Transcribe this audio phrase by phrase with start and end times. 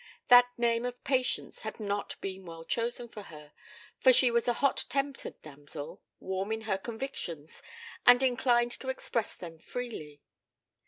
[0.29, 3.53] That name of Patience had not been well chosen for her
[3.99, 7.61] for she was a hot tempered damsel, warm in her convictions,
[8.03, 10.23] and inclined to express them freely.